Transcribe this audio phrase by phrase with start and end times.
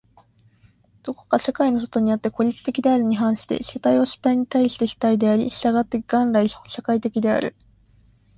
[1.03, 7.55] どこか世界の外にあって孤立的であるに反して、主体は主体に対して主体であり、従って元来社会的である。